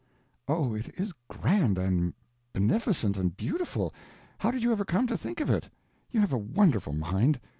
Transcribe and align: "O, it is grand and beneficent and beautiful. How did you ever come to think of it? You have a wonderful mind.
"O, 0.47 0.73
it 0.73 0.99
is 0.99 1.13
grand 1.27 1.77
and 1.77 2.15
beneficent 2.53 3.17
and 3.17 3.37
beautiful. 3.37 3.93
How 4.39 4.49
did 4.49 4.63
you 4.63 4.71
ever 4.71 4.83
come 4.83 5.05
to 5.05 5.15
think 5.15 5.39
of 5.39 5.49
it? 5.51 5.69
You 6.09 6.19
have 6.21 6.33
a 6.33 6.39
wonderful 6.39 6.93
mind. 6.93 7.39